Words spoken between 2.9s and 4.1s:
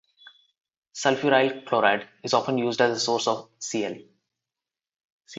a source of Cl.